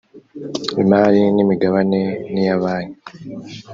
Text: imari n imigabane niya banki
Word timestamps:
imari 0.83 1.21
n 1.35 1.37
imigabane 1.43 2.01
niya 2.33 2.55
banki 2.63 2.99